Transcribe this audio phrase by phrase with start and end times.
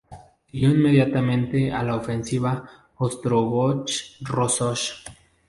[0.49, 2.67] Siguió inmediatamente a la Ofensiva
[2.97, 4.93] Ostrogozhsk–Rossosh.